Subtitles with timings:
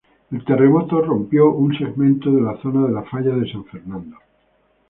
[0.31, 4.17] El terremoto rompió un segmento de la zona de la falla de San Fernando.